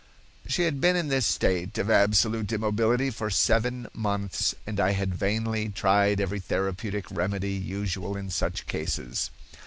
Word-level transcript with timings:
"She 0.47 0.63
had 0.63 0.81
been 0.81 0.95
in 0.95 1.09
this 1.09 1.27
state 1.27 1.77
of 1.77 1.87
absolute 1.87 2.51
immobility 2.51 3.11
for 3.11 3.29
seven 3.29 3.85
months 3.93 4.55
and 4.65 4.79
I 4.79 4.93
had 4.93 5.13
vainly 5.13 5.69
tried 5.69 6.19
every 6.19 6.39
therapeutic 6.39 7.05
remedy 7.11 7.51
usual 7.53 8.17
in 8.17 8.31
such 8.31 8.65
cases. 8.65 9.29